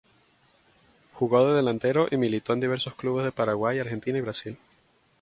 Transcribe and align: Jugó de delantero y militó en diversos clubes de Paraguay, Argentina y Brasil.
Jugó 1.13 1.45
de 1.47 1.53
delantero 1.53 2.07
y 2.09 2.17
militó 2.17 2.53
en 2.53 2.59
diversos 2.59 2.95
clubes 2.95 3.23
de 3.23 3.31
Paraguay, 3.31 3.77
Argentina 3.77 4.17
y 4.17 4.21
Brasil. 4.21 4.57